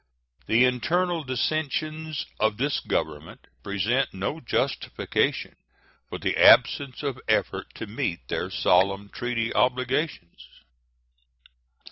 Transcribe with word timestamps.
The 0.47 0.65
internal 0.65 1.23
dissensions 1.23 2.25
of 2.39 2.57
this 2.57 2.79
Government 2.79 3.45
present 3.61 4.11
no 4.15 4.39
justification 4.39 5.55
for 6.09 6.17
the 6.17 6.35
absence 6.37 7.03
of 7.03 7.21
effort 7.27 7.67
to 7.75 7.85
meet 7.85 8.27
their 8.27 8.49
solemn 8.49 9.09
treaty 9.09 9.53
obligations. 9.53 10.47